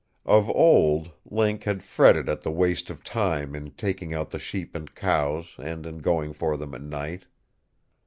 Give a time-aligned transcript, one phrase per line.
[0.25, 4.73] Of old, Link had fretted at the waste of time in taking out the sheep
[4.73, 7.25] and cows and in going for them at night.